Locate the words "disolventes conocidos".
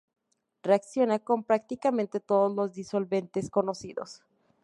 2.73-4.23